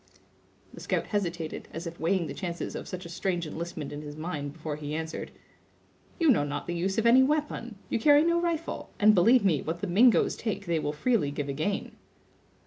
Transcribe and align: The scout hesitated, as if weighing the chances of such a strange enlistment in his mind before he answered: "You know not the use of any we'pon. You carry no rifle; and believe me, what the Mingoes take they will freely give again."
The 0.73 0.79
scout 0.79 1.05
hesitated, 1.05 1.67
as 1.71 1.85
if 1.85 1.99
weighing 1.99 2.25
the 2.25 2.33
chances 2.33 2.73
of 2.75 2.87
such 2.87 3.05
a 3.05 3.07
strange 3.09 3.45
enlistment 3.45 3.91
in 3.93 4.01
his 4.01 4.15
mind 4.15 4.53
before 4.53 4.75
he 4.75 4.95
answered: 4.95 5.29
"You 6.19 6.31
know 6.31 6.43
not 6.43 6.65
the 6.65 6.73
use 6.73 6.97
of 6.97 7.05
any 7.05 7.21
we'pon. 7.21 7.75
You 7.87 7.99
carry 7.99 8.23
no 8.23 8.41
rifle; 8.41 8.89
and 8.99 9.13
believe 9.13 9.45
me, 9.45 9.61
what 9.61 9.81
the 9.81 9.85
Mingoes 9.85 10.35
take 10.35 10.65
they 10.65 10.79
will 10.79 10.91
freely 10.91 11.29
give 11.29 11.49
again." 11.49 11.91